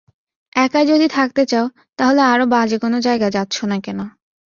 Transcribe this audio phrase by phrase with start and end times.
[0.55, 1.65] একাই যদি থাকতে চাও,
[1.99, 3.99] তাহলে আরও বাজে কোনো জায়গায় যাচ্ছ না কেন?